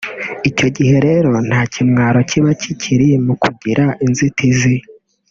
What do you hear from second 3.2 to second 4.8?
mu kugira inzitizi